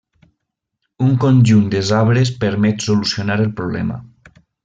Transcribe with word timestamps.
Un 1.07 1.11
conjunt 1.23 1.67
de 1.75 1.83
sabres 1.91 2.33
permet 2.45 2.87
solucionar 2.87 3.39
el 3.45 3.53
problema. 3.61 4.01